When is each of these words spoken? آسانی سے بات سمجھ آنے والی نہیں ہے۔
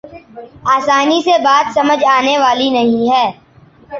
آسانی 0.65 1.21
سے 1.21 1.37
بات 1.43 1.73
سمجھ 1.73 2.03
آنے 2.05 2.37
والی 2.37 2.69
نہیں 2.69 3.09
ہے۔ 3.11 3.31